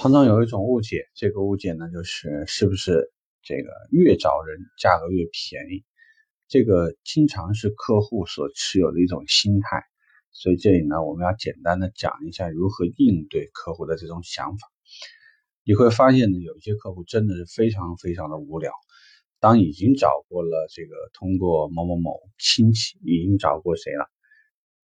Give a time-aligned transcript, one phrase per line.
[0.00, 5.82] 常常有一种误解，这个误解呢，就是是不是这个越找人价格越便宜？
[6.46, 9.82] 这个经常是客户所持有的一种心态。
[10.30, 14.68] 所以这里呢，我们要简单的讲一下如何应对客户的这种想法。
[15.64, 18.70] 你会发现呢，有一些客户真的是非常非常的无聊。
[19.40, 24.08] 当已经找过了这个通过某某某亲戚，已经找过谁了？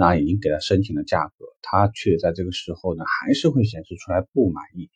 [0.00, 4.92] 那已经给他申请了价格，他却在这个时候呢，还是会显示出来不满意，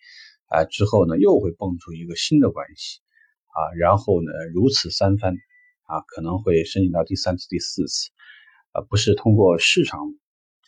[0.47, 3.01] 啊，之后呢又会蹦出一个新的关系，
[3.49, 5.35] 啊，然后呢如此三番，
[5.89, 8.11] 啊，可能会申请到第三次、第四次，
[8.71, 9.99] 啊，不是通过市场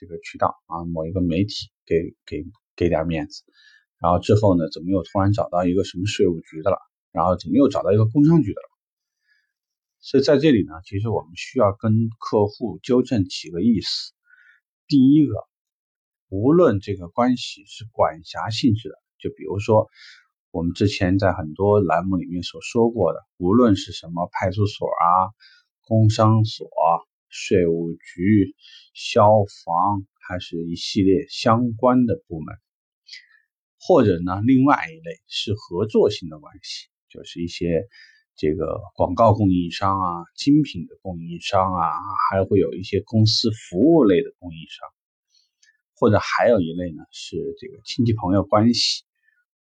[0.01, 2.45] 这个渠道啊，某一个媒体给给
[2.75, 3.45] 给点面子，
[4.01, 6.79] 然后之后呢，怎么又突然找到一个什么税务局的了，
[7.13, 8.69] 然后怎么又找到一个工商局的了？
[10.01, 14.13] 所以在这里呢，其实我们需要跟客户纠正几个意思。
[14.87, 15.35] 第一个，
[16.29, 19.89] 无论这个关系是管辖性质的，就比如说
[20.51, 25.33] 我们之前在很多栏目里面所说过的，无论是什么派出所啊、
[25.81, 26.69] 工商所、
[27.29, 28.55] 税务局、
[28.93, 29.31] 消
[29.65, 32.55] 防，还是一系列相关的部门，
[33.81, 37.89] 或者呢，另外一类是合作性的关系，就是一些。
[38.37, 41.89] 这个广告供应商啊，精品的供应商啊，
[42.31, 44.89] 还会有一些公司服务类的供应商，
[45.95, 49.05] 或者还有一类呢是这个亲戚朋友关系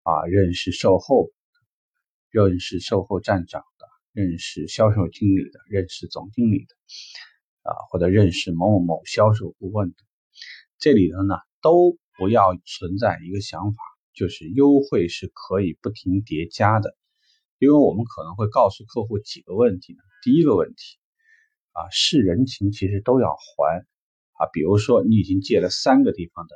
[0.02, 1.30] 啊，认识售后，
[2.30, 6.74] 认识售后站长的，认识销售经理的，认识总经理的
[7.62, 9.96] 啊，或者认识某某某销售顾问的，
[10.80, 13.78] 这里头呢都不要存在一个想法，
[14.14, 16.96] 就是优惠是可以不停叠加的。
[17.64, 20.00] 因为我们可能会告诉客户几个问题呢？
[20.22, 20.98] 第一个问题
[21.72, 23.86] 啊，是人情其实都要还
[24.32, 24.44] 啊。
[24.52, 26.54] 比如说你已经借了三个地方的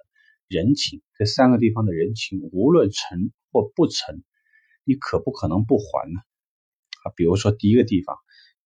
[0.48, 4.23] 人情，这三个地方的人情无论成或不成，
[4.84, 6.20] 你可不可能不还呢？
[7.05, 8.15] 啊，比如说第一个地方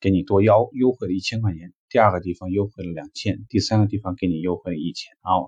[0.01, 5.47] 给你多优优惠了一千块钱，第二个地方优惠了两千，第三个地方给你优惠了一千啊，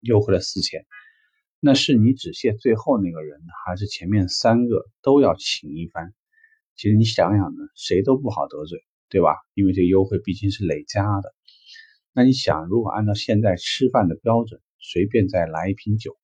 [0.00, 0.86] 优惠了四千，
[1.58, 6.14] 那是你只谢最后那个人，还是前面三个都要请一番？
[6.76, 9.34] 其实你想想呢，谁都不好得罪，对吧？
[9.54, 11.34] 因为这优惠毕竟是累加的。
[12.12, 16.16] 那你想，如果按照现在吃饭的标准，随便再来一瓶酒，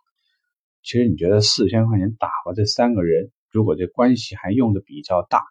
[0.82, 5.42] 其实你觉得四千块钱打发这三个人，如果这关系还用的比较大，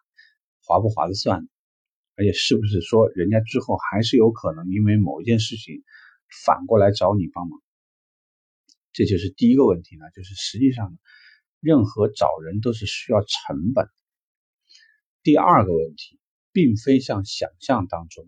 [0.64, 1.48] 划不划得算？
[2.14, 5.82] 而且是不是说人家之后还是有可能因为某一件事情
[6.44, 7.60] 反过来找你帮忙？
[8.92, 10.96] 这就是第一个问题呢，就是实际上
[11.58, 13.88] 任何找人都是需要成本。
[15.22, 16.18] 第二个问题，
[16.52, 18.24] 并非像想象当中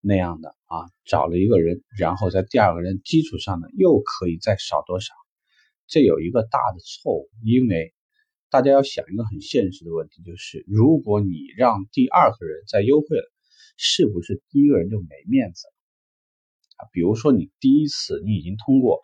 [0.00, 5.12] 那样的啊，找了一个人，然后在第二个人基础上呢，又可以再少多少？
[5.88, 7.92] 这有一个大的错误，因为
[8.50, 13.32] 大家要想一个很现实的问题，就是如果你让第二个人再优惠了，
[13.76, 15.74] 是不是第一个人就没面子了？
[16.76, 19.00] 啊，比如说你第一次你已经通过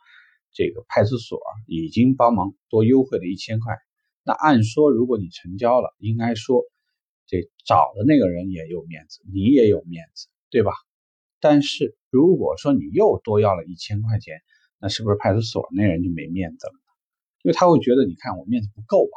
[0.52, 3.74] 这个派出所已经帮忙多优惠了一千块，
[4.22, 6.62] 那按说如果你成交了，应该说。
[7.42, 10.72] 这找的那个人也有面子，你也有面子，对吧？
[11.40, 14.40] 但是如果说你又多要了一千块钱，
[14.78, 16.72] 那是不是派出所那人就没面子了？
[17.42, 19.12] 因为他会觉得，你看我面子不够吧。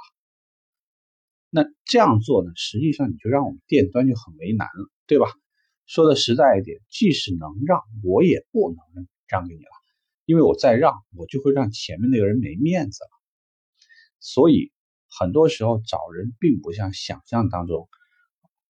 [1.50, 5.28] 那这样做呢，实际上你就让我们店端就很为难了，对吧？
[5.86, 9.72] 说的实在一点，即使能让，我也不能让给你了，
[10.26, 13.10] 因为我再让，我就会让前面那个人没面子了。
[14.20, 14.74] 所以
[15.08, 17.88] 很多时候找人并不像想象当中。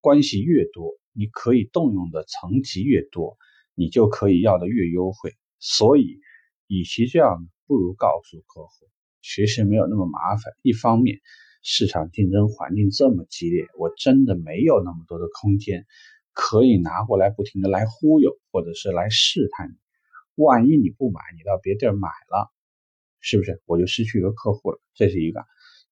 [0.01, 3.37] 关系越多，你可以动用的层级越多，
[3.75, 5.33] 你就可以要的越优惠。
[5.59, 6.19] 所以，
[6.67, 8.87] 与其这样，不如告诉客户，
[9.21, 10.53] 其实没有那么麻烦。
[10.61, 11.19] 一方面，
[11.63, 15.85] 市场竞争环境这么激烈，我真的没有那么多的空间
[16.31, 19.75] 可以拿过来不停的来忽悠，或者是来试探你。
[20.35, 22.53] 万一你不买，你到别地儿买了，
[23.19, 24.79] 是不是我就失去一个客户了？
[24.93, 25.43] 这是一个。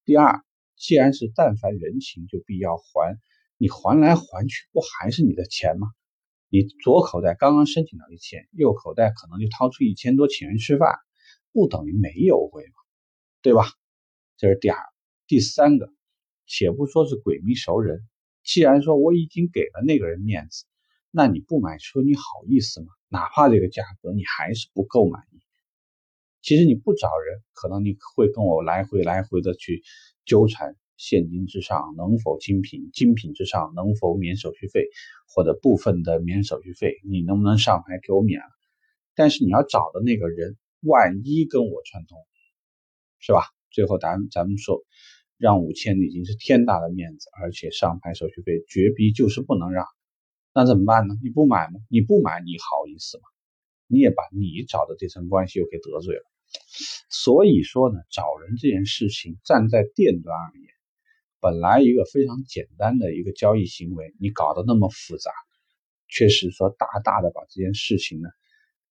[0.05, 0.43] 第二，
[0.77, 3.17] 既然是但凡人情就必要还。
[3.57, 5.87] 你还来还去，不还是你的钱吗？
[6.49, 10.95] 你左口袋刚刚申请到一千，右口袋可能就掏出一千多请人吃饭，
[11.51, 12.73] 不等于没优惠吗？
[13.41, 13.65] 对吧？
[14.37, 14.77] 这是第二、
[15.27, 15.93] 第三个。
[16.47, 18.07] 且不说是鬼迷熟人，
[18.43, 20.65] 既然说我已经给了那个人面子，
[21.09, 22.87] 那你不买车，你好意思吗？
[23.09, 25.41] 哪怕这个价格你还是不够满意，
[26.43, 29.81] 其实你不找人，可能你会跟我来回来回的去
[30.23, 30.75] 纠缠。
[30.97, 32.89] 现金之上能否精品？
[32.93, 34.89] 精品之上能否免手续费
[35.27, 37.01] 或者部分的免手续费？
[37.03, 38.49] 你能不能上牌给我免了？
[39.15, 42.17] 但是你要找的那个人，万一跟我串通，
[43.19, 43.41] 是吧？
[43.71, 44.83] 最后咱咱们说，
[45.37, 49.85] 让五千已经是天大的面子，而且上牌手续费绝逼就是不能让，
[50.53, 51.15] 那怎么办呢？
[51.21, 51.79] 你不买吗？
[51.89, 53.23] 你不买，你好意思吗？
[53.87, 56.23] 你也把你找的这层关系又给得罪了。
[57.09, 60.64] 所以说呢，找人这件事情，站在店端而言，
[61.45, 65.29] 本来一个非常简单的一个交易行为，你搞得那么复杂，
[66.07, 68.29] 确实说大大的把这件事情呢，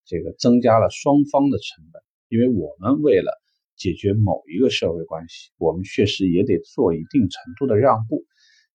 [0.05, 2.01] 这个增加了双方的成本。
[2.29, 3.33] 因为我们为了
[3.75, 8.25] 解决某一个社会关系，我们确实也得做一定程度的让步。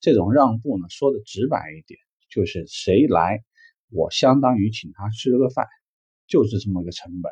[0.01, 1.97] 这种让步呢，说的直白一点，
[2.29, 3.45] 就是谁来，
[3.89, 5.65] 我相当于请他吃了个饭，
[6.27, 7.31] 就是这么个成本。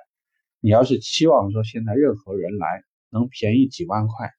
[0.61, 4.31] 你要是期望说现在任何人来能便宜几万块，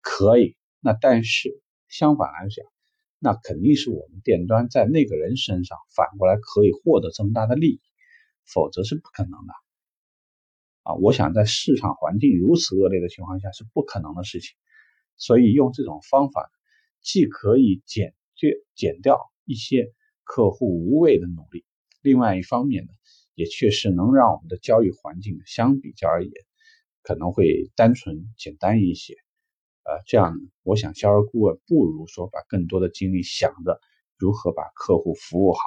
[0.00, 2.66] 可以，那但是相反来讲，
[3.18, 7.80] 那肯定是我们店端在那个人身上反过来可以获得这么大的利益，
[8.44, 9.54] 否则是不可能的。
[10.82, 14.54] 啊，我想在市场环境如此恶劣的情况下是不可能的事情，
[15.16, 16.50] 所以用这种方法，
[17.00, 19.90] 既可以减去减掉一些
[20.22, 21.64] 客户无谓的努力，
[22.02, 22.90] 另外一方面呢，
[23.34, 26.32] 也确实能让我们的交易环境相比较而言
[27.00, 29.14] 可能会单纯简单一些。
[29.84, 33.80] 呃，这样我想销售顾问不如说把更多的精力想着
[34.18, 35.60] 如何把客户服务好，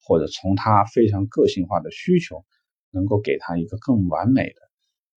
[0.00, 2.44] 或者从他非常个性化的需求。
[2.90, 4.62] 能够给他一个更完美的，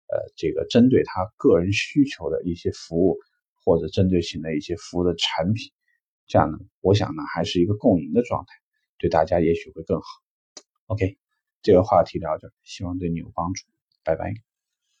[0.08, 3.16] 呃，这个针对他个人需求的一些服务，
[3.64, 5.72] 或者针对性的一些服务的产品，
[6.26, 8.52] 这样呢，我想呢，还是一个共赢的状态，
[8.98, 10.04] 对大家也许会更好。
[10.84, 11.16] OK，
[11.62, 13.64] 这个话题聊这，希望对你有帮助，
[14.04, 14.51] 拜拜。